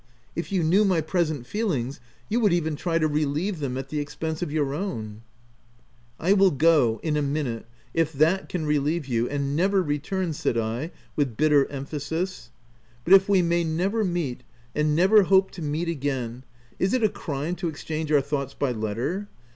[0.35, 3.99] If you knew my present feelings, you would even try to relieve them at the
[3.99, 5.21] expense of your own."
[6.17, 10.57] 1 will go— in a minute, if that can relieve you— and never return!" said
[10.57, 12.49] I with bitter emphasis
[13.03, 14.41] —"But, if we may never meet,
[14.73, 16.45] and never hope to meet again,
[16.79, 19.27] is it a crime to ex change our thoughts by letter?